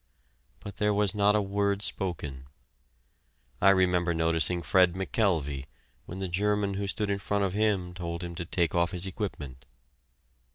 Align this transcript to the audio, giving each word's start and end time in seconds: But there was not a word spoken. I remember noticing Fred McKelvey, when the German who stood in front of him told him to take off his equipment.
But 0.61 0.77
there 0.77 0.95
was 0.95 1.13
not 1.13 1.35
a 1.35 1.41
word 1.43 1.83
spoken. 1.83 2.47
I 3.61 3.69
remember 3.69 4.15
noticing 4.15 4.63
Fred 4.63 4.93
McKelvey, 4.93 5.65
when 6.07 6.17
the 6.17 6.27
German 6.27 6.73
who 6.73 6.87
stood 6.87 7.11
in 7.11 7.19
front 7.19 7.43
of 7.43 7.53
him 7.53 7.93
told 7.93 8.23
him 8.23 8.33
to 8.33 8.45
take 8.45 8.73
off 8.73 8.93
his 8.93 9.05
equipment. 9.05 9.67